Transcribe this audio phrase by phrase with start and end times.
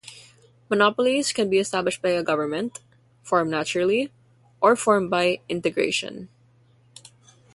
[0.67, 2.79] Monopolies can be established by a government,
[3.21, 4.11] form naturally,
[4.59, 6.27] or form by integration.